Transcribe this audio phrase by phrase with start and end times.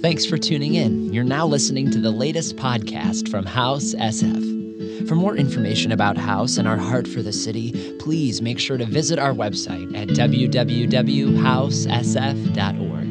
[0.00, 1.12] Thanks for tuning in.
[1.12, 5.08] You're now listening to the latest podcast from House SF.
[5.08, 8.86] For more information about House and our heart for the city, please make sure to
[8.86, 13.08] visit our website at www.housesf.org.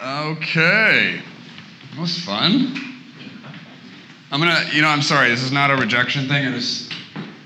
[0.00, 1.20] Okay.
[1.90, 2.76] That was fun.
[4.30, 6.46] I'm gonna, you know, I'm sorry, this is not a rejection thing.
[6.46, 6.92] I just,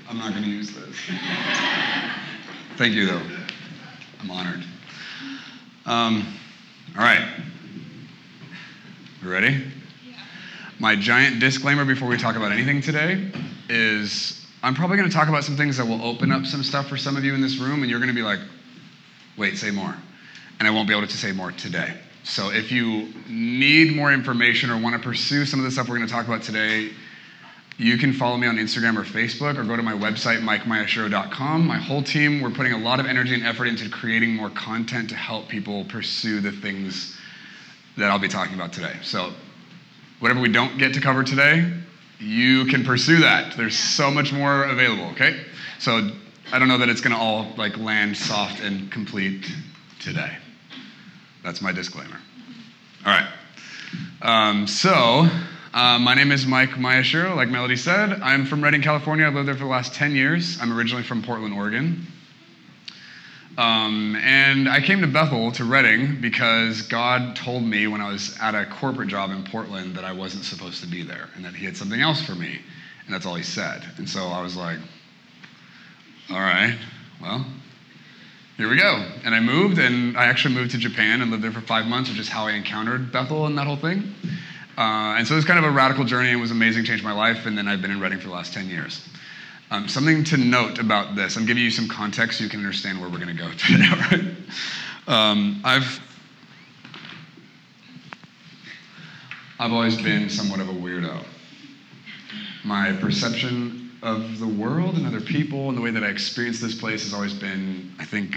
[0.07, 0.80] I'm not gonna use this.
[2.77, 3.21] Thank you, though.
[4.19, 4.63] I'm honored.
[5.85, 6.37] Um,
[6.95, 7.27] all right.
[9.23, 9.65] Ready?
[10.79, 13.31] My giant disclaimer before we talk about anything today
[13.67, 16.87] is I'm probably going to talk about some things that will open up some stuff
[16.87, 18.39] for some of you in this room, and you're going to be like,
[19.37, 19.95] wait, say more.
[20.59, 21.97] And I won't be able to say more today.
[22.23, 25.97] So if you need more information or want to pursue some of the stuff we're
[25.97, 26.91] going to talk about today,
[27.81, 31.65] you can follow me on Instagram or Facebook or go to my website, mikemayashiro.com.
[31.65, 35.09] My whole team, we're putting a lot of energy and effort into creating more content
[35.09, 37.17] to help people pursue the things
[37.97, 38.93] that I'll be talking about today.
[39.01, 39.33] So
[40.19, 41.73] whatever we don't get to cover today,
[42.19, 43.57] you can pursue that.
[43.57, 45.43] There's so much more available, okay?
[45.79, 46.11] So
[46.53, 49.51] I don't know that it's going to all like land soft and complete
[49.99, 50.37] today.
[51.43, 52.19] That's my disclaimer.
[53.07, 53.27] All right.
[54.21, 55.27] Um, so,
[55.73, 58.21] uh, my name is Mike Mayashiro, like Melody said.
[58.21, 59.25] I'm from Redding, California.
[59.25, 60.57] I've lived there for the last 10 years.
[60.61, 62.05] I'm originally from Portland, Oregon.
[63.57, 68.37] Um, and I came to Bethel, to Redding, because God told me when I was
[68.41, 71.53] at a corporate job in Portland that I wasn't supposed to be there and that
[71.53, 72.59] He had something else for me.
[73.05, 73.85] And that's all He said.
[73.97, 74.79] And so I was like,
[76.29, 76.77] all right,
[77.21, 77.45] well,
[78.57, 79.05] here we go.
[79.23, 82.09] And I moved, and I actually moved to Japan and lived there for five months,
[82.09, 84.13] which is how I encountered Bethel and that whole thing.
[84.81, 86.31] Uh, and so it was kind of a radical journey.
[86.31, 88.51] It was amazing, changed my life, and then I've been in Redding for the last
[88.51, 89.07] 10 years.
[89.69, 92.99] Um, something to note about this, I'm giving you some context so you can understand
[92.99, 94.23] where we're going to go today, right?
[95.07, 95.99] Um, I've,
[99.59, 101.25] I've always been somewhat of a weirdo.
[102.63, 106.73] My perception of the world and other people and the way that I experience this
[106.73, 108.35] place has always been, I think,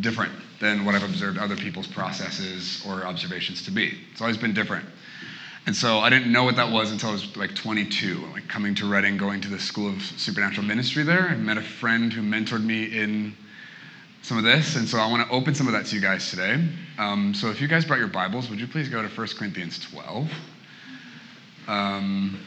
[0.00, 3.96] different than what I've observed other people's processes or observations to be.
[4.12, 4.84] It's always been different.
[5.66, 8.72] And so I didn't know what that was until I was like 22, like coming
[8.76, 11.28] to Redding, going to the School of Supernatural Ministry there.
[11.28, 13.36] I met a friend who mentored me in
[14.22, 16.30] some of this, and so I want to open some of that to you guys
[16.30, 16.64] today.
[16.98, 19.80] Um, so if you guys brought your Bibles, would you please go to 1 Corinthians
[19.90, 20.30] 12?
[21.66, 22.38] Um,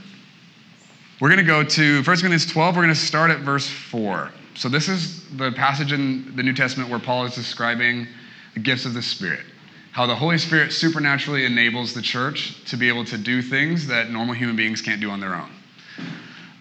[1.20, 2.76] we're going to go to 1 Corinthians 12.
[2.78, 4.32] We're going to start at verse 4.
[4.56, 8.08] So, this is the passage in the New Testament where Paul is describing
[8.54, 9.46] the gifts of the Spirit.
[9.92, 14.12] How the Holy Spirit supernaturally enables the church to be able to do things that
[14.12, 15.50] normal human beings can't do on their own.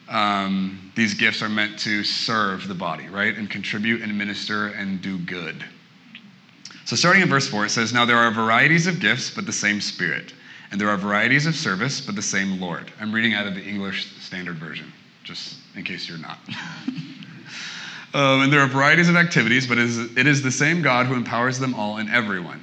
[0.09, 3.37] Um, these gifts are meant to serve the body, right?
[3.37, 5.63] And contribute and minister and do good.
[6.87, 9.53] So, starting in verse 4, it says, Now there are varieties of gifts, but the
[9.53, 10.33] same Spirit.
[10.71, 12.91] And there are varieties of service, but the same Lord.
[13.01, 14.91] I'm reading out of the English Standard Version,
[15.25, 16.39] just in case you're not.
[18.15, 21.07] um, and there are varieties of activities, but it is, it is the same God
[21.07, 22.63] who empowers them all and everyone.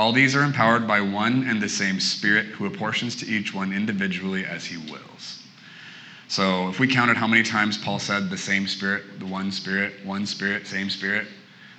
[0.00, 3.70] All these are empowered by one and the same Spirit who apportions to each one
[3.70, 5.42] individually as he wills.
[6.26, 9.92] So, if we counted how many times Paul said the same Spirit, the one Spirit,
[10.02, 11.26] one Spirit, same Spirit,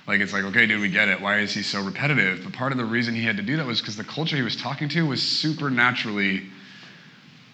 [0.06, 1.20] like it's like, okay, dude, we get it.
[1.20, 2.44] Why is he so repetitive?
[2.44, 4.42] But part of the reason he had to do that was because the culture he
[4.42, 6.44] was talking to was supernaturally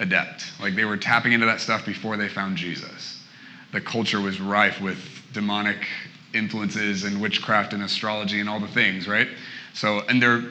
[0.00, 0.52] adept.
[0.60, 3.24] Like they were tapping into that stuff before they found Jesus.
[3.72, 4.98] The culture was rife with
[5.32, 5.86] demonic
[6.34, 9.28] influences and witchcraft and astrology and all the things, right?
[9.74, 10.42] So, and they're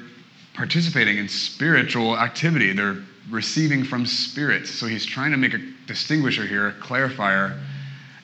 [0.53, 2.73] participating in spiritual activity.
[2.73, 2.97] They're
[3.29, 4.71] receiving from spirits.
[4.71, 7.59] So he's trying to make a distinguisher here, a clarifier.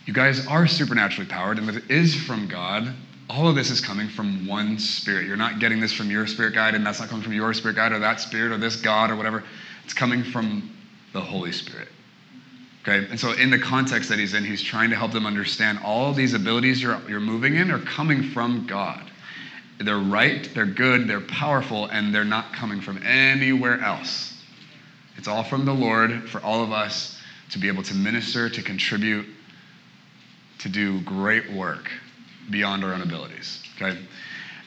[0.05, 2.93] You guys are supernaturally powered, and it is from God.
[3.29, 5.25] All of this is coming from one spirit.
[5.25, 7.75] You're not getting this from your spirit guide, and that's not coming from your spirit
[7.75, 9.43] guide or that spirit or this God or whatever.
[9.85, 10.75] It's coming from
[11.13, 11.87] the Holy Spirit.
[12.81, 15.79] Okay, and so in the context that he's in, he's trying to help them understand
[15.85, 19.09] all these abilities you're, you're moving in are coming from God.
[19.79, 24.33] They're right, they're good, they're powerful, and they're not coming from anywhere else.
[25.17, 27.19] It's all from the Lord for all of us
[27.51, 29.25] to be able to minister, to contribute,
[30.59, 31.91] to do great work
[32.49, 33.63] beyond our own abilities.
[33.75, 33.97] Okay?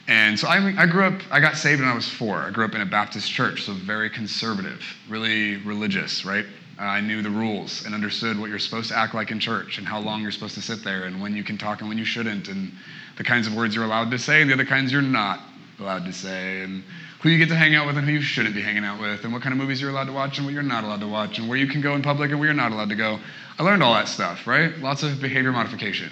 [0.09, 2.39] And so I, I grew up, I got saved when I was four.
[2.39, 6.47] I grew up in a Baptist church, so very conservative, really religious, right?
[6.79, 9.87] I knew the rules and understood what you're supposed to act like in church and
[9.87, 12.05] how long you're supposed to sit there and when you can talk and when you
[12.05, 12.71] shouldn't and
[13.17, 15.41] the kinds of words you're allowed to say and the other kinds you're not
[15.79, 16.83] allowed to say and
[17.21, 19.25] who you get to hang out with and who you shouldn't be hanging out with
[19.25, 21.09] and what kind of movies you're allowed to watch and what you're not allowed to
[21.09, 23.19] watch and where you can go in public and where you're not allowed to go.
[23.59, 24.77] I learned all that stuff, right?
[24.79, 26.11] Lots of behavior modification.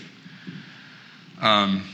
[1.41, 1.85] Um,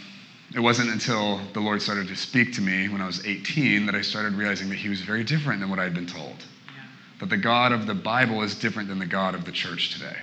[0.55, 3.95] it wasn't until the Lord started to speak to me when I was 18 that
[3.95, 6.37] I started realizing that He was very different than what I had been told.
[6.67, 6.83] Yeah.
[7.21, 10.17] That the God of the Bible is different than the God of the church today.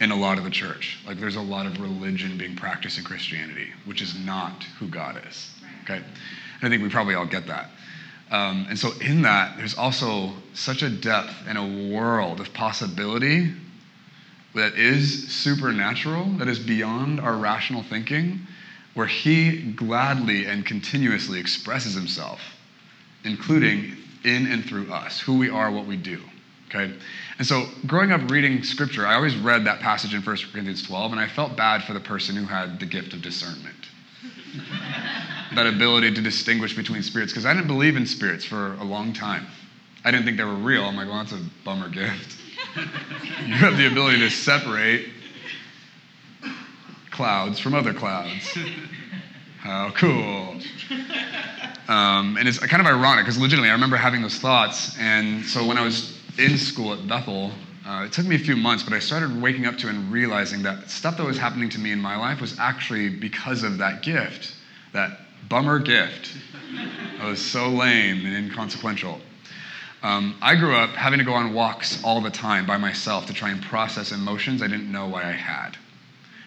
[0.00, 0.98] In a lot of the church.
[1.06, 5.20] Like there's a lot of religion being practiced in Christianity, which is not who God
[5.26, 5.50] is.
[5.84, 5.96] Okay?
[5.96, 6.04] And
[6.62, 7.70] I think we probably all get that.
[8.30, 13.52] Um, and so, in that, there's also such a depth and a world of possibility
[14.54, 18.40] that is supernatural, that is beyond our rational thinking,
[18.94, 22.40] where he gladly and continuously expresses himself,
[23.24, 26.20] including in and through us, who we are, what we do.
[26.68, 26.94] Okay?
[27.38, 31.12] And so, growing up reading scripture, I always read that passage in 1 Corinthians 12,
[31.12, 33.74] and I felt bad for the person who had the gift of discernment.
[35.54, 39.12] that ability to distinguish between spirits, because I didn't believe in spirits for a long
[39.12, 39.46] time.
[40.04, 40.84] I didn't think they were real.
[40.84, 42.38] I'm like, well, that's a bummer gift.
[42.76, 45.10] you have the ability to separate
[47.10, 48.56] clouds from other clouds.
[49.60, 50.60] How cool.
[51.88, 54.98] Um, and it's kind of ironic because legitimately I remember having those thoughts.
[54.98, 57.52] And so when I was in school at Bethel,
[57.86, 60.62] uh, it took me a few months, but I started waking up to and realizing
[60.64, 64.02] that stuff that was happening to me in my life was actually because of that
[64.02, 64.54] gift,
[64.92, 66.36] that bummer gift.
[67.20, 69.20] I was so lame and inconsequential.
[70.02, 73.32] Um, I grew up having to go on walks all the time by myself to
[73.32, 75.76] try and process emotions I didn't know why I had.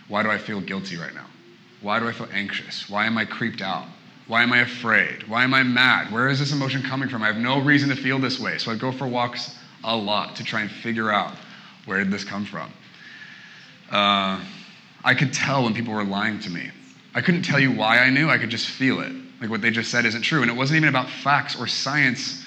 [0.08, 1.26] Why do I feel guilty right now?
[1.82, 2.90] Why do I feel anxious?
[2.90, 3.86] Why am I creeped out?
[4.28, 5.28] Why am I afraid?
[5.28, 6.12] Why am I mad?
[6.12, 7.24] Where is this emotion coming from?
[7.24, 8.58] I have no reason to feel this way.
[8.58, 11.34] So I'd go for walks a lot to try and figure out
[11.86, 12.72] where did this come from.
[13.92, 14.40] Uh,
[15.04, 16.70] I could tell when people were lying to me.
[17.16, 19.12] I couldn't tell you why I knew, I could just feel it.
[19.42, 20.42] Like what they just said isn't true.
[20.42, 22.46] And it wasn't even about facts or science.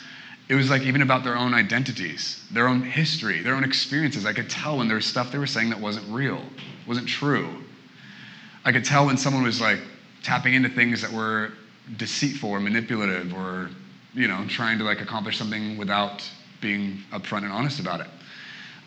[0.49, 4.27] It was like even about their own identities, their own history, their own experiences.
[4.27, 6.43] I could tell when there was stuff they were saying that wasn't real,
[6.87, 7.49] wasn't true.
[8.65, 9.81] I could tell when someone was like
[10.23, 11.53] tapping into things that were
[11.97, 13.71] deceitful or manipulative or,
[14.15, 16.29] you know, trying to like accomplish something without
[16.63, 18.07] being upfront and honest about it.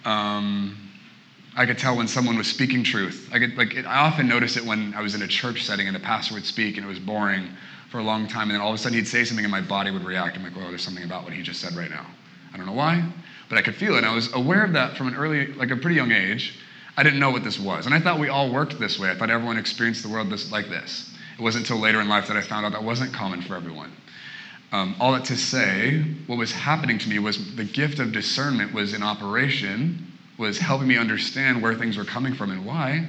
[0.05, 0.75] Um,
[1.55, 3.29] I could tell when someone was speaking truth.
[3.31, 5.85] I could like it, I often noticed it when I was in a church setting
[5.87, 7.49] and the pastor would speak and it was boring
[7.91, 9.61] for a long time, and then all of a sudden he'd say something and my
[9.61, 10.35] body would react.
[10.35, 12.05] I'm like, well, there's something about what he just said right now.
[12.53, 13.05] I don't know why,
[13.47, 13.99] but I could feel it.
[13.99, 16.59] And I was aware of that from an early, like a pretty young age.
[16.97, 19.11] I didn't know what this was, and I thought we all worked this way.
[19.11, 21.13] I thought everyone experienced the world this, like this.
[21.37, 23.91] It wasn't until later in life that I found out that wasn't common for everyone.
[24.71, 28.73] Um, all that to say, what was happening to me was the gift of discernment
[28.73, 33.07] was in operation, was helping me understand where things were coming from and why,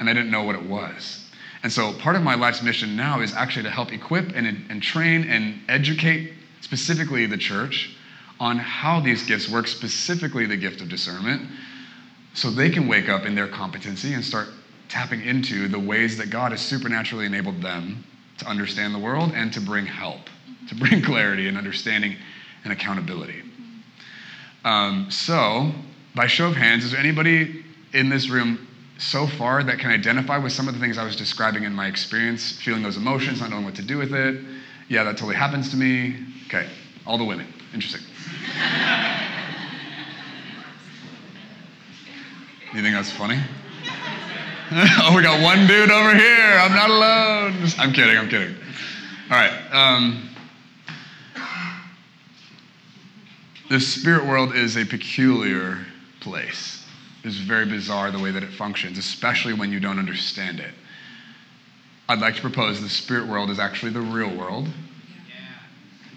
[0.00, 1.28] and I didn't know what it was.
[1.62, 4.82] And so part of my life's mission now is actually to help equip and, and
[4.82, 7.96] train and educate specifically the church
[8.40, 11.42] on how these gifts work, specifically the gift of discernment,
[12.34, 14.48] so they can wake up in their competency and start
[14.88, 18.04] tapping into the ways that God has supernaturally enabled them
[18.38, 20.20] to understand the world and to bring help
[20.68, 22.16] to bring clarity and understanding
[22.64, 23.42] and accountability.
[24.64, 25.72] Um, so,
[26.14, 28.66] by show of hands, is there anybody in this room
[28.98, 31.86] so far that can identify with some of the things I was describing in my
[31.86, 34.44] experience, feeling those emotions, not knowing what to do with it?
[34.88, 36.16] Yeah, that totally happens to me.
[36.46, 36.68] Okay,
[37.06, 37.46] all the women.
[37.72, 38.00] Interesting.
[42.74, 43.38] you think that's funny?
[44.70, 46.58] oh, we got one dude over here.
[46.58, 47.54] I'm not alone.
[47.78, 48.18] I'm kidding.
[48.18, 48.54] I'm kidding.
[49.30, 49.72] All right.
[49.72, 50.27] Um,
[53.68, 55.84] The spirit world is a peculiar
[56.20, 56.84] place.
[57.22, 60.72] It's very bizarre the way that it functions, especially when you don't understand it.
[62.08, 64.68] I'd like to propose the spirit world is actually the real world.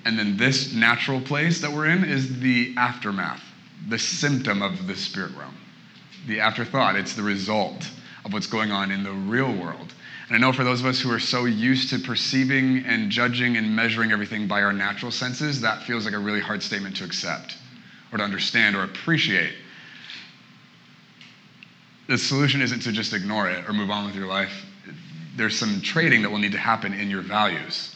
[0.05, 3.43] And then this natural place that we're in is the aftermath,
[3.89, 5.55] the symptom of the spirit realm,
[6.27, 6.95] the afterthought.
[6.95, 7.85] It's the result
[8.23, 9.93] of what's going on in the real world.
[10.31, 13.57] And I know for those of us who are so used to perceiving and judging
[13.57, 17.03] and measuring everything by our natural senses, that feels like a really hard statement to
[17.03, 17.57] accept
[18.13, 19.51] or to understand or appreciate.
[22.07, 24.53] The solution isn't to just ignore it or move on with your life.
[25.35, 27.93] There's some trading that will need to happen in your values.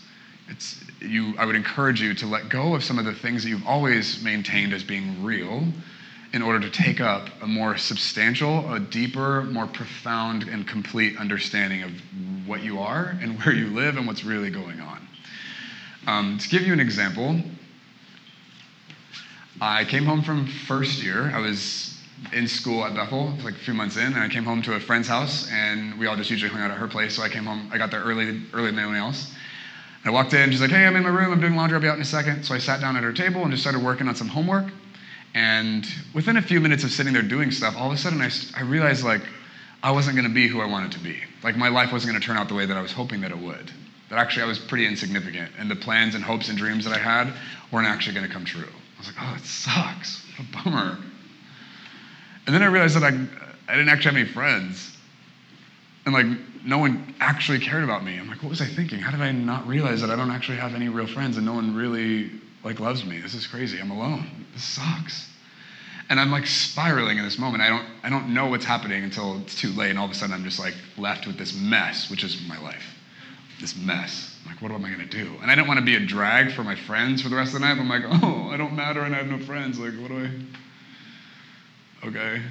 [0.49, 3.49] It's, you, I would encourage you to let go of some of the things that
[3.49, 5.63] you've always maintained as being real
[6.35, 11.81] in order to take up a more substantial, a deeper, more profound, and complete understanding
[11.81, 11.91] of
[12.45, 15.07] what you are and where you live and what's really going on.
[16.07, 17.39] Um, to give you an example,
[19.59, 21.31] I came home from first year.
[21.33, 21.97] I was
[22.33, 24.79] in school at Bethel, like a few months in, and I came home to a
[24.79, 27.15] friend's house, and we all just usually hung out at her place.
[27.15, 29.33] So I came home, I got there early, earlier than anyone else.
[30.03, 31.33] I walked in, she's like, "Hey, I'm in my room.
[31.33, 31.75] I'm doing laundry.
[31.75, 32.43] I'll be out in a second.
[32.43, 34.65] So I sat down at her table and just started working on some homework.
[35.33, 38.29] And within a few minutes of sitting there doing stuff, all of a sudden I,
[38.55, 39.21] I realized like
[39.85, 41.15] I wasn't going to be who I wanted to be.
[41.43, 43.29] Like my life wasn't going to turn out the way that I was hoping that
[43.29, 43.71] it would.
[44.09, 46.97] That actually I was pretty insignificant, and the plans and hopes and dreams that I
[46.97, 47.31] had
[47.71, 48.63] weren't actually going to come true.
[48.63, 50.25] I was like, oh, it sucks.
[50.37, 50.97] What a bummer.
[52.47, 53.09] And then I realized that I,
[53.71, 54.97] I didn't actually have any friends.
[56.07, 56.25] And like,
[56.65, 58.17] no one actually cared about me.
[58.17, 58.97] I'm like, what was I thinking?
[58.97, 61.53] How did I not realize that I don't actually have any real friends and no
[61.53, 62.31] one really
[62.63, 63.19] like loves me?
[63.19, 63.79] This is crazy.
[63.79, 64.47] I'm alone.
[64.51, 65.29] This sucks.
[66.09, 67.63] And I'm like spiraling in this moment.
[67.63, 69.89] I don't, I don't know what's happening until it's too late.
[69.89, 72.59] And all of a sudden I'm just like left with this mess, which is my
[72.61, 72.83] life.
[73.59, 74.35] This mess.
[74.43, 75.31] I'm like, what am I to do?
[75.41, 77.61] And I didn't want to be a drag for my friends for the rest of
[77.61, 77.79] the night.
[77.79, 79.79] I'm like, oh, I don't matter and I have no friends.
[79.79, 80.29] Like, what do
[82.03, 82.07] I?
[82.07, 82.41] Okay.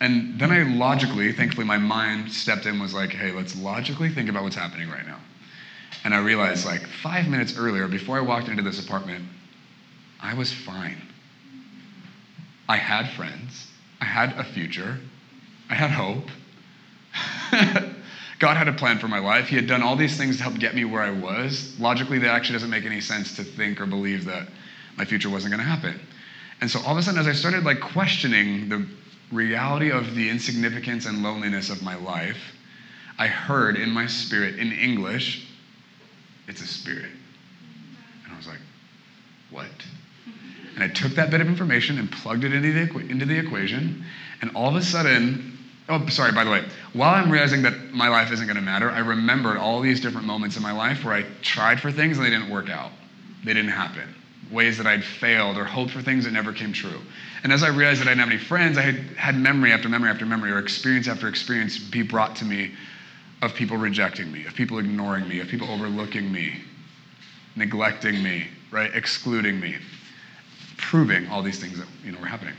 [0.00, 4.28] And then I logically, thankfully, my mind stepped in, was like, hey, let's logically think
[4.28, 5.18] about what's happening right now.
[6.04, 9.24] And I realized, like, five minutes earlier, before I walked into this apartment,
[10.20, 10.98] I was fine.
[12.68, 13.66] I had friends,
[14.00, 14.98] I had a future,
[15.70, 16.28] I had hope.
[18.38, 19.48] God had a plan for my life.
[19.48, 21.74] He had done all these things to help get me where I was.
[21.80, 24.48] Logically, that actually doesn't make any sense to think or believe that
[24.96, 25.98] my future wasn't going to happen.
[26.60, 28.86] And so all of a sudden, as I started like questioning the
[29.32, 32.38] reality of the insignificance and loneliness of my life,
[33.18, 35.46] I heard in my spirit in English,
[36.46, 37.10] it's a spirit.
[38.24, 38.60] And I was like,
[39.50, 39.70] what?
[40.76, 44.04] And I took that bit of information and plugged it into the, into the equation,
[44.42, 45.56] and all of a sudden,
[45.88, 46.64] Oh, sorry, by the way.
[46.94, 50.26] While I'm realizing that my life isn't going to matter, I remembered all these different
[50.26, 52.90] moments in my life where I tried for things and they didn't work out.
[53.44, 54.12] They didn't happen.
[54.50, 57.00] Ways that I'd failed or hoped for things that never came true.
[57.44, 59.88] And as I realized that I didn't have any friends, I had had memory after
[59.88, 62.72] memory after memory or experience after experience be brought to me
[63.42, 66.60] of people rejecting me, of people ignoring me, of people overlooking me,
[67.54, 68.90] neglecting me, right?
[68.94, 69.76] Excluding me,
[70.76, 72.54] proving all these things that you know were happening.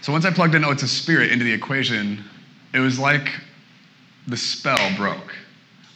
[0.00, 2.24] So once I plugged in, oh, it's a spirit into the equation,
[2.72, 3.30] it was like
[4.26, 5.34] the spell broke.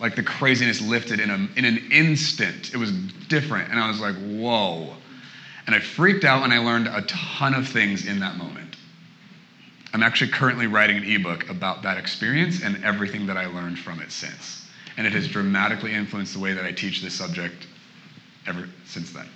[0.00, 2.74] Like the craziness lifted in, a, in an instant.
[2.74, 2.90] It was
[3.28, 3.70] different.
[3.70, 4.94] And I was like, whoa.
[5.66, 8.76] And I freaked out and I learned a ton of things in that moment.
[9.94, 14.00] I'm actually currently writing an ebook about that experience and everything that I learned from
[14.00, 14.66] it since.
[14.96, 17.66] And it has dramatically influenced the way that I teach this subject
[18.46, 19.28] ever since then.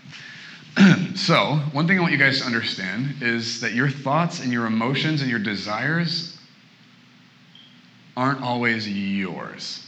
[1.14, 4.66] so, one thing I want you guys to understand is that your thoughts and your
[4.66, 6.36] emotions and your desires
[8.16, 9.86] aren't always yours.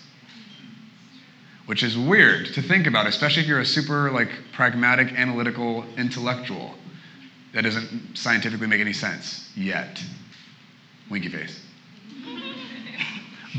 [1.67, 6.75] Which is weird to think about, especially if you're a super like pragmatic, analytical, intellectual.
[7.53, 10.03] That doesn't scientifically make any sense yet.
[11.11, 11.61] Winky face.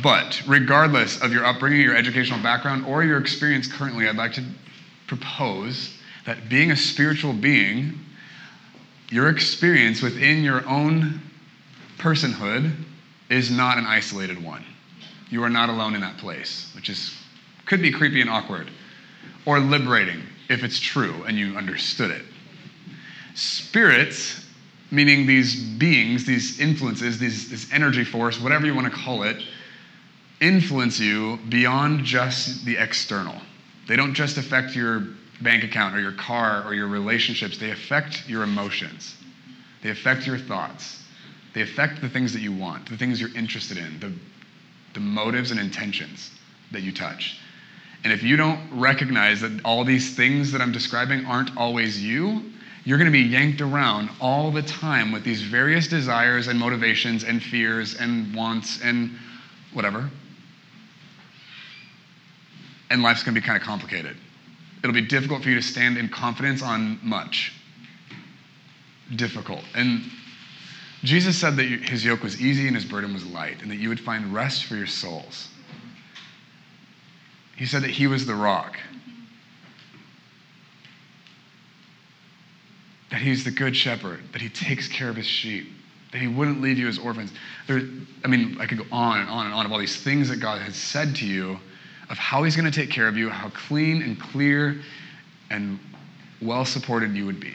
[0.01, 4.43] but regardless of your upbringing, your educational background, or your experience currently, I'd like to
[5.07, 7.99] propose that being a spiritual being,
[9.09, 11.21] your experience within your own
[11.97, 12.71] personhood
[13.29, 14.63] is not an isolated one.
[15.29, 17.15] You are not alone in that place, which is
[17.65, 18.71] could be creepy and awkward,
[19.45, 22.23] or liberating if it's true and you understood it.
[23.35, 24.43] Spirits,
[24.89, 29.37] meaning these beings, these influences, these, this energy force, whatever you want to call it,
[30.41, 33.35] influence you beyond just the external.
[33.87, 35.07] They don't just affect your
[35.41, 39.15] bank account or your car or your relationships, they affect your emotions.
[39.81, 41.03] They affect your thoughts.
[41.53, 44.13] They affect the things that you want, the things you're interested in, the,
[44.93, 46.31] the motives and intentions
[46.71, 47.39] that you touch.
[48.03, 52.43] And if you don't recognize that all these things that I'm describing aren't always you,
[52.85, 57.23] you're going to be yanked around all the time with these various desires and motivations
[57.23, 59.11] and fears and wants and
[59.73, 60.09] whatever.
[62.89, 64.15] And life's going to be kind of complicated
[64.83, 67.53] it'll be difficult for you to stand in confidence on much.
[69.15, 69.63] Difficult.
[69.75, 70.03] And
[71.03, 73.89] Jesus said that his yoke was easy and his burden was light, and that you
[73.89, 75.47] would find rest for your souls.
[77.55, 78.77] He said that he was the rock,
[83.11, 85.69] that he's the good shepherd, that he takes care of his sheep,
[86.11, 87.31] that he wouldn't leave you as orphans.
[87.67, 87.81] There,
[88.23, 90.37] I mean, I could go on and on and on of all these things that
[90.37, 91.59] God has said to you
[92.09, 94.81] of how He's going to take care of you, how clean and clear
[95.49, 95.79] and
[96.41, 97.53] well supported you would be.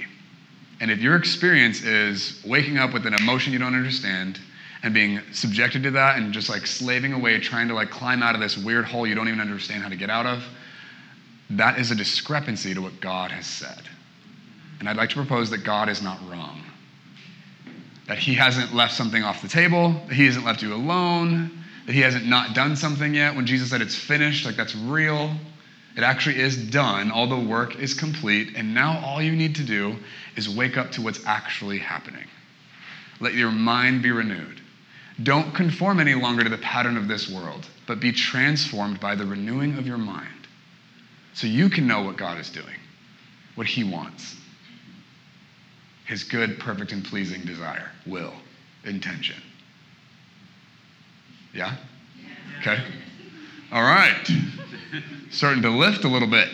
[0.80, 4.40] And if your experience is waking up with an emotion you don't understand
[4.82, 8.34] and being subjected to that and just like slaving away, trying to like climb out
[8.34, 10.42] of this weird hole you don't even understand how to get out of,
[11.50, 13.82] that is a discrepancy to what God has said.
[14.80, 16.62] And I'd like to propose that God is not wrong.
[18.06, 21.92] That He hasn't left something off the table, that He hasn't left you alone, that
[21.92, 23.34] He hasn't not done something yet.
[23.34, 25.34] When Jesus said it's finished, like that's real.
[25.96, 27.10] It actually is done.
[27.10, 28.56] All the work is complete.
[28.56, 29.96] And now all you need to do
[30.36, 32.26] is wake up to what's actually happening.
[33.20, 34.60] Let your mind be renewed.
[35.22, 39.24] Don't conform any longer to the pattern of this world, but be transformed by the
[39.24, 40.28] renewing of your mind
[41.34, 42.78] so you can know what God is doing,
[43.54, 44.36] what He wants.
[46.06, 48.34] His good, perfect, and pleasing desire, will,
[48.84, 49.36] intention.
[51.54, 51.76] Yeah?
[52.60, 52.82] Okay.
[53.72, 54.28] All right.
[55.30, 56.48] Starting to lift a little bit.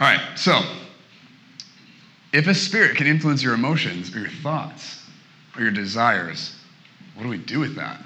[0.00, 0.60] All right, so
[2.32, 5.02] if a spirit can influence your emotions or your thoughts
[5.56, 6.56] or your desires,
[7.14, 8.00] what do we do with that?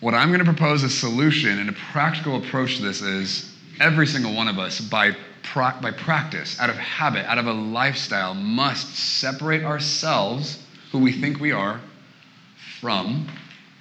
[0.00, 4.06] What I'm going to propose a solution and a practical approach to this is every
[4.06, 8.34] single one of us, by, pra- by practice, out of habit, out of a lifestyle,
[8.34, 11.80] must separate ourselves, who we think we are,
[12.80, 13.28] from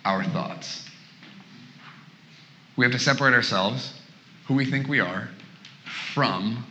[0.05, 0.89] our thoughts.
[2.75, 3.93] We have to separate ourselves,
[4.45, 5.29] who we think we are,
[6.13, 6.65] from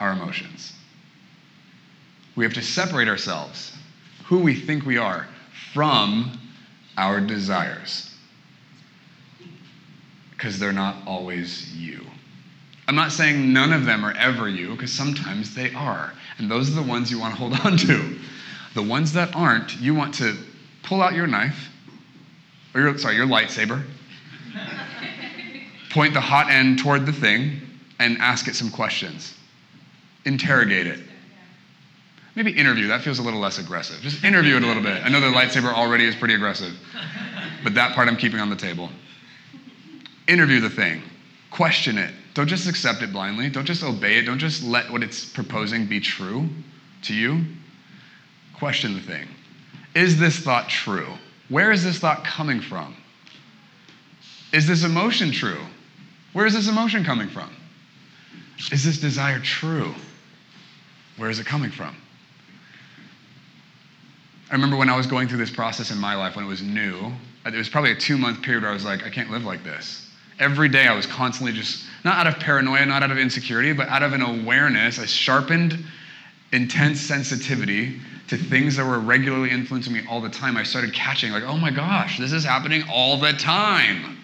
[0.00, 0.72] our emotions.
[2.34, 3.72] We have to separate ourselves,
[4.24, 5.28] who we think we are,
[5.72, 6.38] from
[6.96, 8.14] our desires.
[10.30, 12.04] Because they're not always you.
[12.88, 16.12] I'm not saying none of them are ever you, because sometimes they are.
[16.38, 18.18] And those are the ones you want to hold on to.
[18.74, 20.36] The ones that aren't, you want to
[20.82, 21.68] pull out your knife,
[22.74, 23.82] Oh, or your, sorry, your lightsaber,
[25.90, 27.60] point the hot end toward the thing,
[27.98, 29.34] and ask it some questions.
[30.24, 31.00] Interrogate it.
[32.34, 34.00] Maybe interview, that feels a little less aggressive.
[34.00, 35.04] Just interview it a little bit.
[35.04, 36.72] I know the lightsaber already is pretty aggressive,
[37.62, 38.88] but that part I'm keeping on the table.
[40.28, 41.02] Interview the thing,
[41.50, 42.14] question it.
[42.34, 43.50] Don't just accept it blindly.
[43.50, 44.22] Don't just obey it.
[44.22, 46.48] Don't just let what it's proposing be true
[47.02, 47.44] to you.
[48.54, 49.28] Question the thing.
[49.94, 51.12] Is this thought true?
[51.48, 52.96] Where is this thought coming from?
[54.52, 55.60] Is this emotion true?
[56.32, 57.50] Where is this emotion coming from?
[58.70, 59.94] Is this desire true?
[61.16, 61.96] Where is it coming from?
[64.50, 66.62] I remember when I was going through this process in my life when it was
[66.62, 67.12] new,
[67.46, 69.64] it was probably a two month period where I was like, I can't live like
[69.64, 70.10] this.
[70.38, 73.88] Every day I was constantly just, not out of paranoia, not out of insecurity, but
[73.88, 75.84] out of an awareness, a sharpened,
[76.52, 78.00] intense sensitivity
[78.32, 80.56] to things that were regularly influencing me all the time.
[80.56, 84.16] I started catching, like, oh my gosh, this is happening all the time.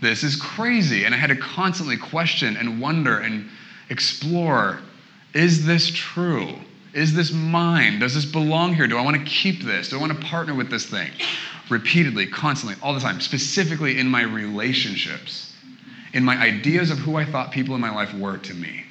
[0.00, 1.04] This is crazy.
[1.04, 3.48] And I had to constantly question and wonder and
[3.90, 4.78] explore
[5.34, 6.54] is this true?
[6.92, 7.98] Is this mine?
[7.98, 8.86] Does this belong here?
[8.86, 9.88] Do I want to keep this?
[9.88, 11.10] Do I want to partner with this thing?
[11.68, 15.54] Repeatedly, constantly, all the time, specifically in my relationships,
[16.12, 18.84] in my ideas of who I thought people in my life were to me.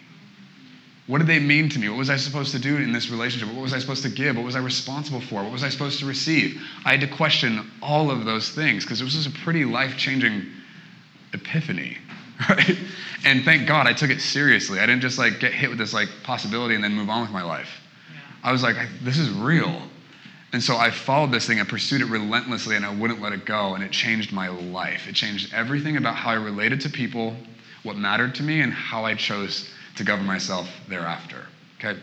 [1.09, 1.89] What did they mean to me?
[1.89, 3.51] What was I supposed to do in this relationship?
[3.51, 4.35] What was I supposed to give?
[4.35, 5.41] What was I responsible for?
[5.41, 6.61] What was I supposed to receive?
[6.85, 10.45] I had to question all of those things because this was a pretty life changing
[11.33, 11.97] epiphany,
[12.49, 12.77] right?
[13.25, 14.79] And thank God I took it seriously.
[14.79, 17.31] I didn't just like get hit with this like possibility and then move on with
[17.31, 17.81] my life.
[18.43, 19.81] I was like, this is real.
[20.53, 23.47] And so I followed this thing I pursued it relentlessly and I wouldn't let it
[23.47, 23.73] go.
[23.73, 25.07] And it changed my life.
[25.07, 27.35] It changed everything about how I related to people,
[27.81, 31.45] what mattered to me, and how I chose to govern myself thereafter.
[31.77, 31.99] Okay?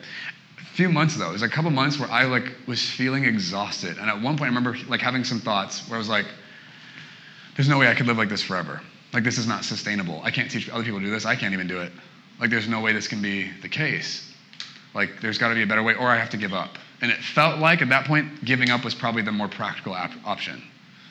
[0.59, 3.99] A few months though, it was a couple months where I like was feeling exhausted.
[3.99, 6.27] And at one point I remember like having some thoughts where I was like,
[7.57, 8.81] there's no way I could live like this forever.
[9.13, 10.21] Like this is not sustainable.
[10.23, 11.27] I can't teach other people to do this.
[11.27, 11.91] I can't even do it.
[12.39, 14.33] Like there's no way this can be the case.
[14.97, 16.79] Like, there's got to be a better way, or I have to give up.
[17.03, 20.11] And it felt like at that point, giving up was probably the more practical op-
[20.25, 20.63] option.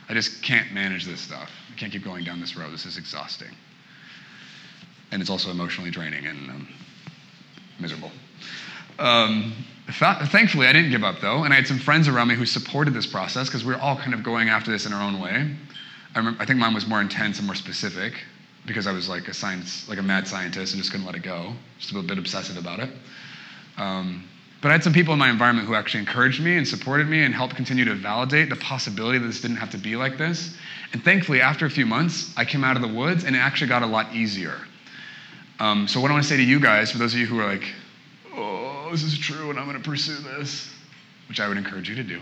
[0.10, 1.52] I just can't manage this stuff.
[1.72, 2.74] I can't keep going down this road.
[2.74, 3.52] This is exhausting.
[5.12, 6.68] And it's also emotionally draining and um,
[7.80, 8.12] miserable.
[9.00, 9.54] Um,
[9.92, 12.94] thankfully, I didn't give up though, and I had some friends around me who supported
[12.94, 15.56] this process because we were all kind of going after this in our own way.
[16.16, 18.14] I, remember, I think mine was more intense and more specific
[18.66, 21.24] because I was like a science, like a mad scientist, and just couldn't let it
[21.24, 21.54] go.
[21.78, 22.90] Just a little bit obsessive about it.
[23.78, 24.28] Um,
[24.62, 27.22] but I had some people in my environment who actually encouraged me and supported me
[27.24, 30.56] and helped continue to validate the possibility that this didn't have to be like this.
[30.94, 33.68] And thankfully, after a few months, I came out of the woods and it actually
[33.68, 34.58] got a lot easier.
[35.60, 37.40] Um, so, what I want to say to you guys, for those of you who
[37.40, 37.64] are like,
[38.36, 40.70] oh, this is true and I'm going to pursue this,
[41.30, 42.20] which I would encourage you to do,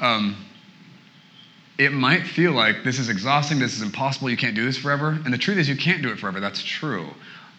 [0.00, 0.36] um,
[1.78, 5.18] it might feel like this is exhausting, this is impossible, you can't do this forever.
[5.24, 6.40] And the truth is, you can't do it forever.
[6.40, 7.08] That's true.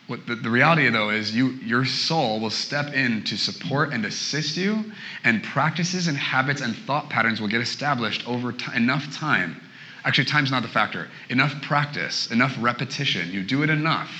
[0.07, 4.05] what the, the reality though is you your soul will step in to support and
[4.05, 4.91] assist you
[5.23, 9.59] and practices and habits and thought patterns will get established over t- enough time
[10.03, 14.11] actually time's not the factor enough practice enough repetition you do it enough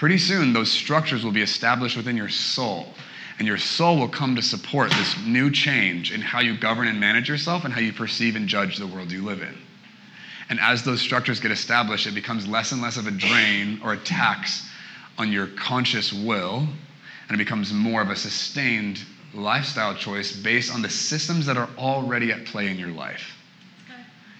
[0.00, 2.86] pretty soon those structures will be established within your soul
[3.38, 6.98] and your soul will come to support this new change in how you govern and
[6.98, 9.56] manage yourself and how you perceive and judge the world you live in
[10.48, 13.92] and as those structures get established it becomes less and less of a drain or
[13.92, 14.66] a tax
[15.20, 16.66] on your conscious will,
[17.28, 18.98] and it becomes more of a sustained
[19.34, 23.36] lifestyle choice based on the systems that are already at play in your life.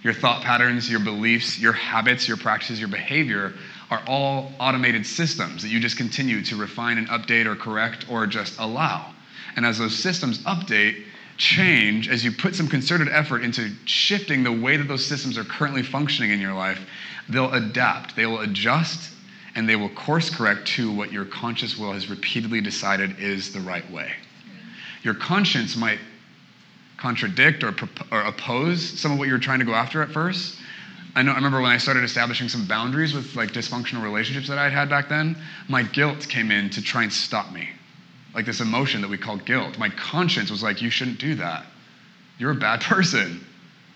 [0.02, 3.52] Your thought patterns, your beliefs, your habits, your practices, your behavior
[3.90, 8.26] are all automated systems that you just continue to refine and update or correct or
[8.26, 9.12] just allow.
[9.56, 11.04] And as those systems update,
[11.36, 15.44] change, as you put some concerted effort into shifting the way that those systems are
[15.44, 16.78] currently functioning in your life,
[17.28, 19.12] they'll adapt, they will adjust,
[19.56, 23.60] and they will course correct to what your conscious will has repeatedly decided is the
[23.60, 24.12] right way.
[25.02, 25.98] Your conscience might
[26.98, 27.74] contradict or,
[28.12, 30.59] or oppose some of what you're trying to go after at first.
[31.14, 34.58] I know I remember when I started establishing some boundaries with like dysfunctional relationships that
[34.58, 35.36] I'd had back then,
[35.68, 37.68] my guilt came in to try and stop me.
[38.34, 39.78] Like this emotion that we call guilt.
[39.78, 41.66] My conscience was like, you shouldn't do that.
[42.38, 43.44] You're a bad person.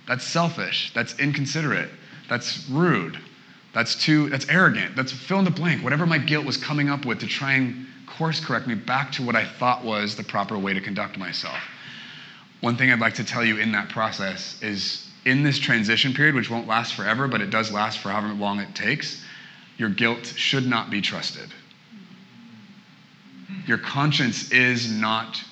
[0.08, 0.92] That's selfish.
[0.92, 1.90] That's inconsiderate.
[2.28, 3.18] That's rude.
[3.72, 4.96] That's too, that's arrogant.
[4.96, 5.82] That's fill in the blank.
[5.82, 9.24] Whatever my guilt was coming up with to try and course correct me back to
[9.24, 11.58] what I thought was the proper way to conduct myself.
[12.60, 16.34] One thing I'd like to tell you in that process is in this transition period,
[16.34, 19.24] which won't last forever, but it does last for however long it takes,
[19.76, 21.52] your guilt should not be trusted.
[23.66, 25.42] Your conscience is not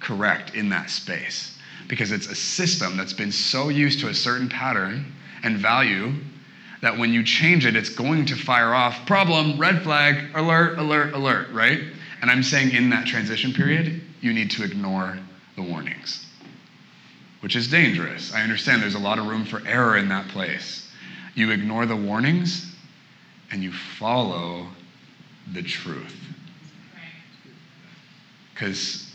[0.00, 4.48] correct in that space because it's a system that's been so used to a certain
[4.48, 5.12] pattern
[5.42, 6.12] and value
[6.82, 11.12] that when you change it, it's going to fire off problem, red flag, alert, alert,
[11.14, 11.80] alert, right?
[12.22, 15.18] And I'm saying in that transition period, you need to ignore
[15.56, 16.26] the warnings,
[17.40, 18.32] which is dangerous.
[18.32, 20.88] I understand there's a lot of room for error in that place.
[21.34, 22.66] You ignore the warnings
[23.50, 24.66] and you follow
[25.52, 26.16] the truth.
[28.52, 29.10] Because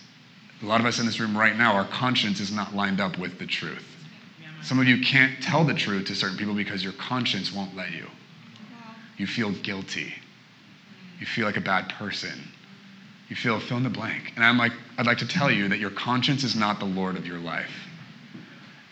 [0.61, 3.17] a lot of us in this room right now, our conscience is not lined up
[3.19, 3.85] with the truth.
[4.63, 7.91] Some of you can't tell the truth to certain people because your conscience won't let
[7.91, 8.07] you.
[9.17, 10.13] You feel guilty.
[11.19, 12.51] You feel like a bad person.
[13.29, 14.33] You feel fill in the blank.
[14.35, 17.15] And I'm like, I'd like to tell you that your conscience is not the Lord
[17.15, 17.71] of your life.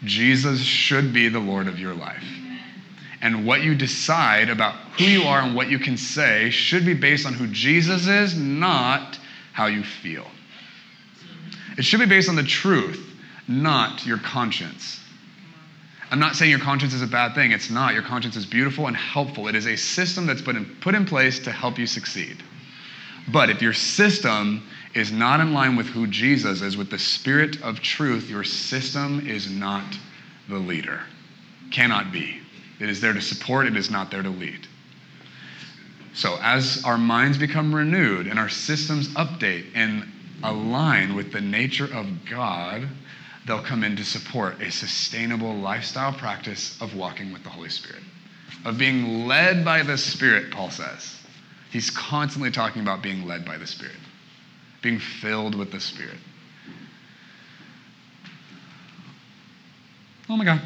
[0.06, 2.24] Jesus should be the Lord of your life.
[3.22, 6.94] And what you decide about who you are and what you can say should be
[6.94, 9.18] based on who Jesus is, not
[9.54, 10.28] how you feel.
[11.78, 13.02] It should be based on the truth,
[13.48, 15.00] not your conscience.
[16.12, 17.54] I'm not saying your conscience is a bad thing.
[17.54, 17.94] It's not.
[17.94, 19.48] Your conscience is beautiful and helpful.
[19.48, 22.44] It is a system that's been put in place to help you succeed.
[23.30, 27.62] But if your system is not in line with who Jesus is, with the spirit
[27.62, 29.84] of truth, your system is not
[30.50, 31.02] the leader.
[31.72, 32.40] Cannot be.
[32.80, 34.68] It is there to support, it is not there to lead.
[36.14, 40.06] So, as our minds become renewed and our systems update and
[40.44, 42.88] align with the nature of God,
[43.48, 48.04] they'll come in to support a sustainable lifestyle practice of walking with the Holy Spirit,
[48.64, 51.18] of being led by the Spirit, Paul says.
[51.72, 53.96] He's constantly talking about being led by the Spirit,
[54.84, 56.18] being filled with the Spirit.
[60.30, 60.62] Oh my God.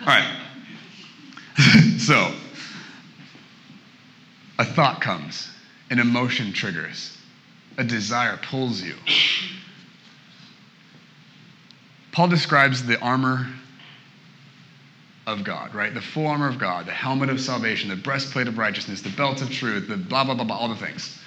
[0.00, 0.36] All right.
[1.98, 2.34] so,
[4.58, 5.48] a thought comes,
[5.88, 7.16] an emotion triggers,
[7.78, 8.94] a desire pulls you.
[12.12, 13.46] Paul describes the armor
[15.26, 15.94] of God, right?
[15.94, 19.42] The full armor of God, the helmet of salvation, the breastplate of righteousness, the belt
[19.42, 21.19] of truth, the blah, blah, blah, blah, all the things.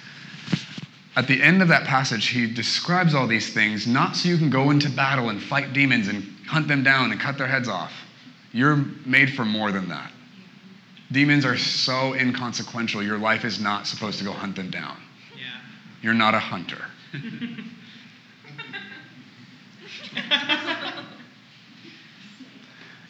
[1.16, 4.50] At the end of that passage, he describes all these things not so you can
[4.50, 7.92] go into battle and fight demons and hunt them down and cut their heads off.
[8.52, 10.10] You're made for more than that.
[11.12, 14.96] Demons are so inconsequential, your life is not supposed to go hunt them down.
[15.36, 15.60] Yeah.
[16.02, 16.84] You're not a hunter.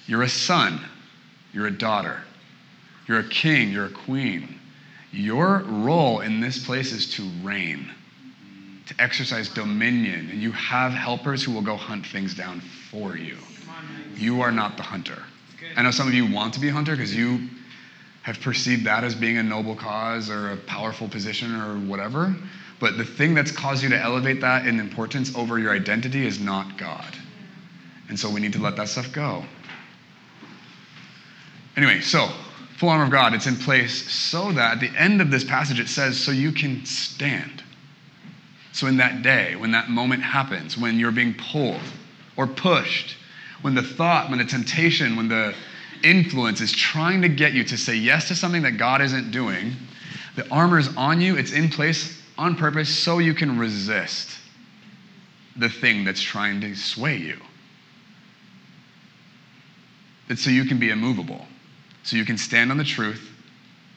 [0.06, 0.80] You're a son.
[1.52, 2.20] You're a daughter.
[3.08, 3.70] You're a king.
[3.70, 4.60] You're a queen.
[5.14, 7.88] Your role in this place is to reign,
[8.86, 13.36] to exercise dominion, and you have helpers who will go hunt things down for you.
[14.16, 15.22] You are not the hunter.
[15.76, 17.48] I know some of you want to be a hunter because you
[18.22, 22.34] have perceived that as being a noble cause or a powerful position or whatever.
[22.80, 26.40] But the thing that's caused you to elevate that in importance over your identity is
[26.40, 27.14] not God.
[28.08, 29.44] And so we need to let that stuff go.
[31.76, 32.28] Anyway, so
[32.84, 35.80] Full armor of God, it's in place so that at the end of this passage
[35.80, 37.64] it says, so you can stand.
[38.72, 41.80] So in that day, when that moment happens, when you're being pulled
[42.36, 43.16] or pushed,
[43.62, 45.54] when the thought, when the temptation, when the
[46.02, 49.72] influence is trying to get you to say yes to something that God isn't doing,
[50.36, 54.28] the armor is on you, it's in place on purpose so you can resist
[55.56, 57.38] the thing that's trying to sway you.
[60.28, 61.46] It's so you can be immovable,
[62.04, 63.30] so you can stand on the truth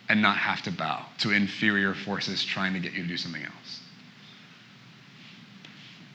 [0.09, 3.43] and not have to bow to inferior forces trying to get you to do something
[3.43, 3.81] else.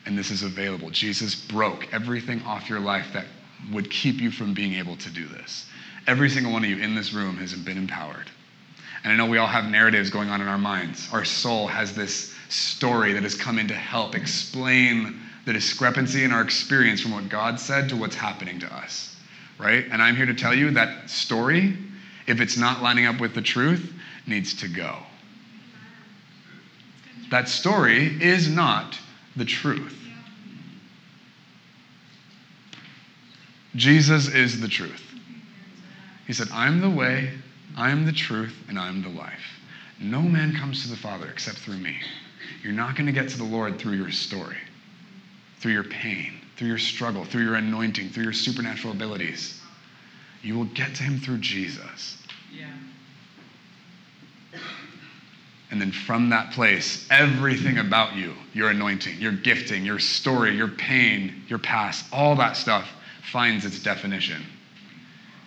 [0.07, 0.91] And this is available.
[0.91, 3.27] Jesus broke everything off your life that
[3.71, 5.67] would keep you from being able to do this.
[6.07, 8.29] Every single one of you in this room has been empowered.
[9.05, 11.09] And I know we all have narratives going on in our minds.
[11.13, 16.33] Our soul has this story that has come in to help explain the discrepancy in
[16.33, 19.12] our experience from what God said to what's happening to us,
[19.63, 19.87] right?
[19.91, 21.77] And I'm here to tell you that story,
[22.27, 23.93] if it's not lining up with the truth,
[24.27, 24.97] needs to go.
[27.31, 28.99] That story is not
[29.37, 29.99] the truth.
[33.75, 35.03] Jesus is the truth.
[36.27, 37.31] He said, I'm the way,
[37.77, 39.61] I am the truth, and I am the life.
[39.99, 41.97] No man comes to the Father except through me.
[42.63, 44.59] You're not going to get to the Lord through your story,
[45.61, 49.61] through your pain, through your struggle, through your anointing, through your supernatural abilities.
[50.43, 52.19] You will get to Him through Jesus.
[52.53, 52.71] Yeah.
[55.71, 60.69] And then from that place, everything about you, your anointing, your gifting, your story, your
[60.69, 62.87] pain, your past, all that stuff
[63.31, 64.45] finds its definition.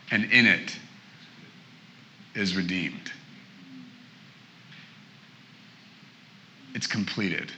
[0.10, 0.76] And in it
[2.34, 3.12] is redeemed.
[6.74, 7.52] It's completed.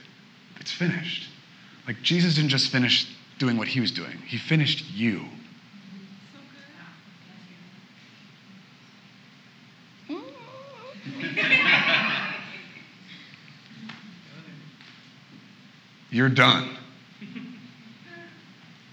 [0.60, 1.28] It's finished.
[1.86, 3.08] Like Jesus didn't just finish
[3.38, 5.24] doing what he was doing, he finished you.
[16.10, 16.76] You're done.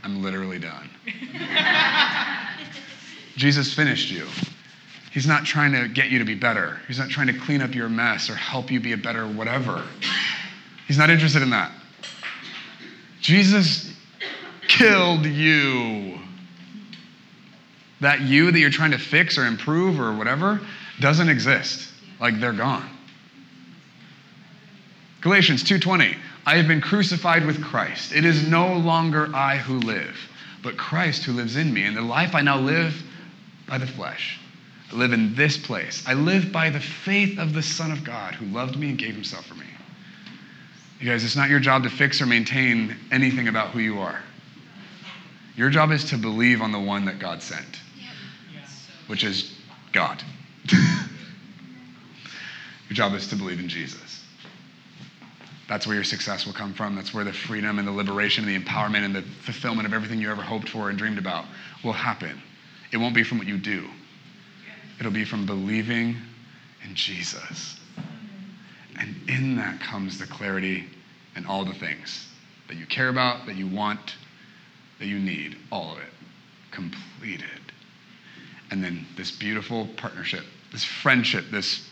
[0.04, 0.90] I'm literally done.
[3.38, 4.28] Jesus finished you.
[5.12, 6.80] He's not trying to get you to be better.
[6.88, 9.84] He's not trying to clean up your mess or help you be a better whatever.
[10.88, 11.72] He's not interested in that.
[13.22, 13.95] Jesus
[14.86, 16.20] killed you.
[18.02, 20.62] That you that you're trying to fix or improve or whatever
[21.00, 21.92] doesn't exist.
[22.20, 22.90] Like they're gone.
[25.22, 28.14] Galatians 2:20 I have been crucified with Christ.
[28.14, 30.16] It is no longer I who live,
[30.62, 31.84] but Christ who lives in me.
[31.84, 33.02] And the life I now live
[33.68, 34.40] by the flesh.
[34.92, 36.04] I live in this place.
[36.06, 39.16] I live by the faith of the Son of God who loved me and gave
[39.16, 39.66] himself for me.
[41.00, 44.22] You guys, it's not your job to fix or maintain anything about who you are.
[45.56, 47.80] Your job is to believe on the one that God sent,
[49.08, 49.54] which is
[49.92, 50.22] God.
[50.72, 50.82] your
[52.92, 54.24] job is to believe in Jesus.
[55.68, 56.96] That's where your success will come from.
[56.96, 60.20] That's where the freedom and the liberation and the empowerment and the fulfillment of everything
[60.20, 61.46] you ever hoped for and dreamed about
[61.84, 62.42] will happen.
[62.92, 63.88] It won't be from what you do,
[65.00, 66.18] it'll be from believing
[66.84, 67.80] in Jesus.
[68.98, 70.86] And in that comes the clarity
[71.36, 72.28] and all the things
[72.68, 74.16] that you care about, that you want,
[75.06, 76.10] that you need, all of it
[76.72, 77.46] completed.
[78.72, 81.88] And then this beautiful partnership, this friendship, this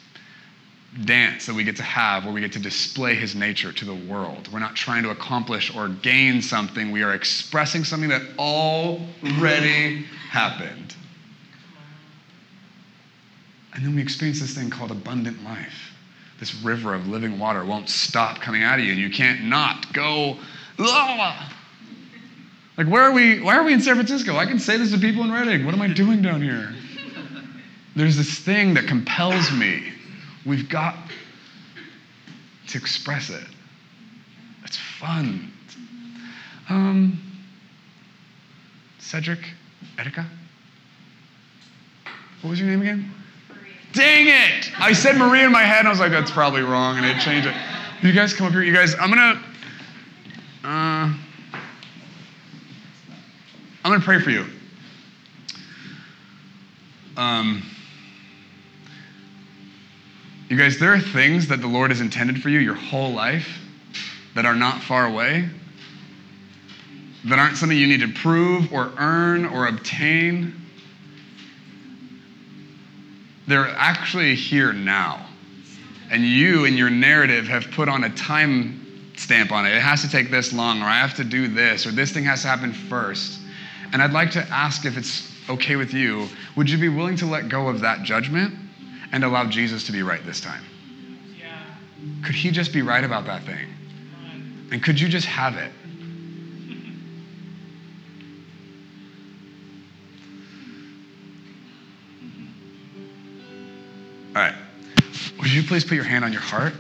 [1.06, 3.93] dance that we get to have where we get to display his nature to the
[3.93, 4.52] world.
[4.52, 10.95] We're not trying to accomplish or gain something, we are expressing something that already happened.
[13.76, 15.91] And then we experience this thing called abundant life.
[16.39, 19.93] This river of living water won't stop coming out of you, and you can't not
[19.93, 20.38] go,
[20.80, 21.60] ah!
[22.77, 23.39] Like, where are we?
[23.39, 24.36] Why are we in San Francisco?
[24.36, 25.65] I can say this to people in Redding.
[25.65, 26.73] What am I doing down here?
[27.95, 29.93] There's this thing that compels me
[30.45, 30.95] We've got
[32.67, 33.43] to express it.
[34.65, 35.51] It's fun.
[36.69, 37.21] Um,
[38.99, 39.39] Cedric,
[39.97, 40.25] Erica?
[42.41, 43.12] What was your name again?
[43.93, 44.71] Dang it!
[44.79, 47.21] I said Marie in my head, and I was like, that's probably wrong, and it
[47.21, 47.55] changed it.
[48.01, 48.63] You guys come up here.
[48.63, 49.41] You guys, I'm gonna,
[53.84, 54.46] I'm gonna pray for you.
[57.17, 57.63] Um,
[60.50, 63.60] you guys, there are things that the Lord has intended for you your whole life
[64.36, 65.50] that are not far away,
[67.26, 70.56] that aren't something you need to prove or earn or obtain.
[73.48, 75.26] They're actually here now.
[76.10, 79.74] And you, in your narrative, have put on a time stamp on it.
[79.74, 82.24] It has to take this long, or I have to do this, or this thing
[82.24, 83.39] has to happen first.
[83.93, 86.27] And I'd like to ask if it's okay with you
[86.58, 88.60] would you be willing to let go of that judgment?
[89.13, 90.63] and allow Jesus to be right this time?
[91.39, 91.63] Yeah.
[92.25, 93.67] Could he just be right about that thing?
[94.71, 95.71] And could you just have it?
[104.36, 104.56] All right.
[105.39, 106.73] Would you please put your hand on your heart?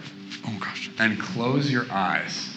[0.47, 0.89] Oh gosh.
[0.97, 2.49] And close your eyes.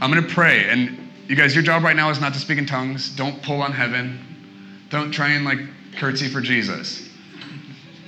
[0.00, 0.68] I'm going to pray.
[0.68, 3.10] And you guys, your job right now is not to speak in tongues.
[3.16, 4.18] Don't pull on heaven.
[4.90, 5.58] Don't try and like
[5.96, 7.08] curtsy for Jesus.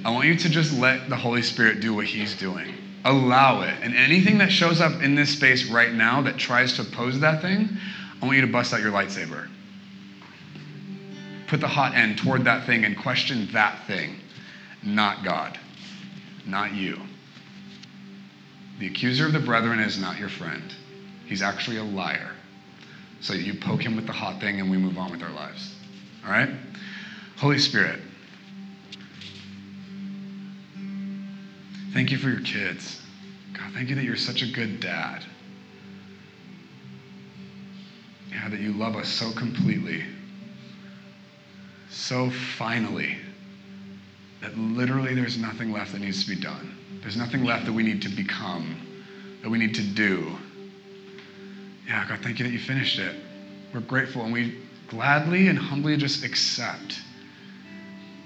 [0.04, 2.74] I want you to just let the Holy Spirit do what He's doing.
[3.04, 3.74] Allow it.
[3.82, 7.40] And anything that shows up in this space right now that tries to oppose that
[7.40, 7.68] thing,
[8.20, 9.48] I want you to bust out your lightsaber.
[11.46, 14.16] Put the hot end toward that thing and question that thing,
[14.82, 15.58] not God,
[16.44, 17.00] not you.
[18.78, 20.74] The accuser of the brethren is not your friend.
[21.26, 22.35] He's actually a liar.
[23.26, 25.74] So you poke him with the hot thing and we move on with our lives.
[26.24, 26.48] All right?
[27.36, 27.98] Holy Spirit,
[31.92, 33.02] thank you for your kids.
[33.52, 35.24] God, thank you that you're such a good dad.
[38.30, 40.04] Yeah, that you love us so completely,
[41.90, 43.18] so finally,
[44.40, 46.78] that literally there's nothing left that needs to be done.
[47.02, 48.76] There's nothing left that we need to become,
[49.42, 50.38] that we need to do.
[51.86, 53.14] Yeah, God, thank you that you finished it.
[53.72, 57.00] We're grateful and we gladly and humbly just accept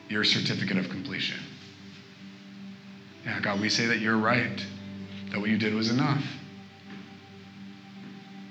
[0.08, 1.38] your certificate of completion.
[3.24, 4.64] Yeah, God, we say that you're right,
[5.30, 6.24] that what you did was enough.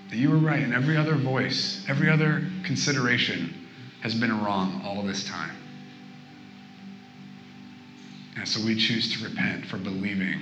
[0.10, 3.54] That you were right, and every other voice, every other consideration
[4.02, 5.56] has been wrong all this time.
[8.38, 10.40] And so we choose to repent for believing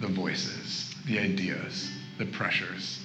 [0.00, 2.99] the voices, the ideas, the pressures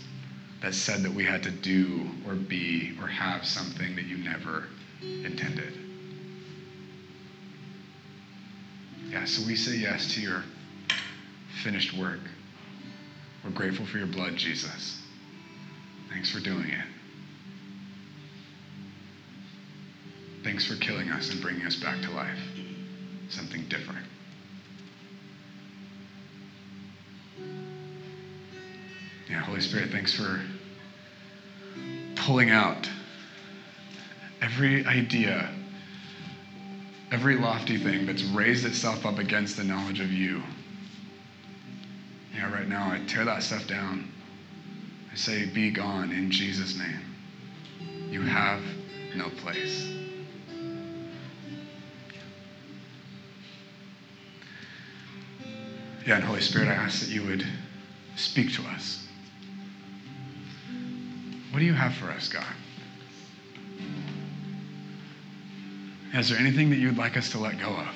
[0.65, 4.63] that said that we had to do or be or have something that you never
[5.23, 5.71] intended.
[9.11, 10.41] Yeah, so we say yes to your
[11.63, 12.17] finished work.
[13.43, 14.99] We're grateful for your blood, Jesus.
[16.09, 16.87] Thanks for doing it.
[20.43, 22.39] Thanks for killing us and bringing us back to life.
[23.29, 24.07] Something different.
[29.29, 30.41] Yeah, Holy Spirit, thanks for
[32.25, 32.89] pulling out
[34.41, 35.47] every idea,
[37.11, 40.41] every lofty thing that's raised itself up against the knowledge of you.
[42.33, 44.11] Yeah, right now I tear that stuff down.
[45.11, 46.99] I say, Be gone in Jesus' name.
[48.09, 48.61] You have
[49.15, 49.87] no place.
[56.07, 57.45] Yeah, and Holy Spirit, I ask that you would
[58.15, 59.04] speak to us.
[61.55, 62.43] What do you have for us, God?
[66.13, 67.95] Is there anything that you'd like us to let go of?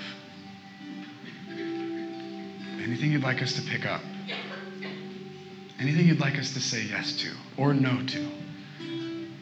[2.82, 4.00] Anything you'd like us to pick up?
[5.78, 8.28] Anything you'd like us to say yes to or no to?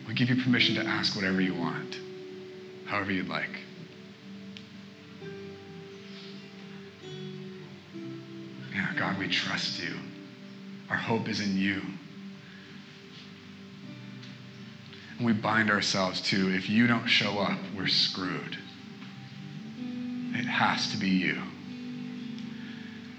[0.08, 2.00] We give you permission to ask whatever you want,
[2.88, 3.60] however you'd like.
[8.74, 9.94] Yeah, God, we trust you.
[10.90, 11.84] Our hope is in you.
[15.22, 18.58] We bind ourselves to if you don't show up, we're screwed.
[20.34, 21.42] It has to be you.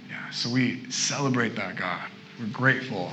[0.08, 2.08] Yeah, so we celebrate that, God.
[2.38, 3.11] We're grateful.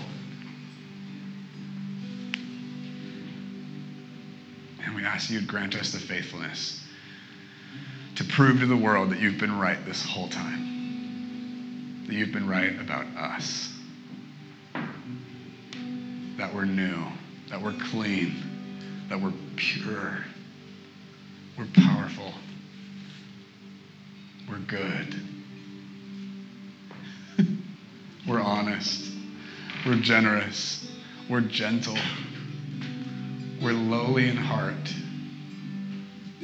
[4.84, 6.84] And we ask you to grant us the faithfulness
[8.16, 12.48] to prove to the world that you've been right this whole time, that you've been
[12.48, 13.74] right about us,
[16.38, 17.04] that we're new,
[17.50, 18.55] that we're clean,
[19.10, 20.20] that we're pure,
[21.58, 22.34] we're powerful,
[24.50, 25.16] we're good,
[28.28, 29.16] we're honest.
[29.86, 30.92] We're generous.
[31.30, 31.98] We're gentle.
[33.62, 34.92] We're lowly in heart.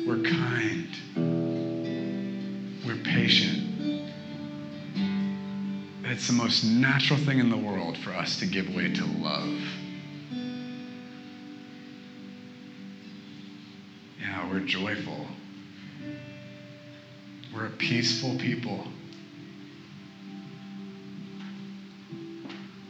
[0.06, 0.88] We're kind.
[2.86, 4.12] We're patient.
[6.04, 9.58] It's the most natural thing in the world for us to give way to love.
[14.62, 15.25] We're joyful.
[17.53, 18.85] We're a peaceful people.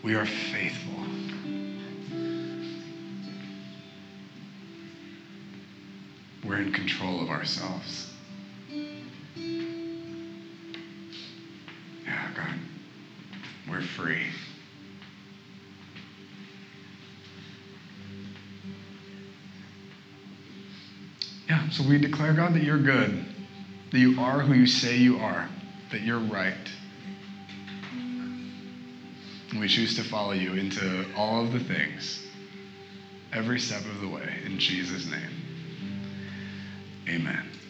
[0.03, 1.05] We are faithful.
[6.43, 8.10] We're in control of ourselves.
[21.71, 23.25] So we declare, God, that you're good,
[23.91, 25.47] that you are who you say you are.
[25.91, 26.53] that you're right.
[29.51, 32.25] And we choose to follow you into all of the things,
[33.33, 35.29] every step of the way, in Jesus' name.
[37.09, 37.60] Amen.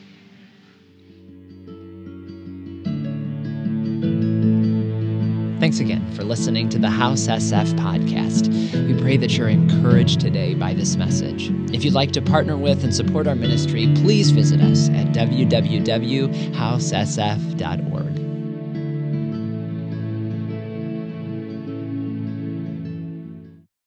[5.72, 8.50] Thanks again for listening to the House SF podcast.
[8.94, 11.50] We pray that you're encouraged today by this message.
[11.74, 17.91] If you'd like to partner with and support our ministry, please visit us at www.housesf.org.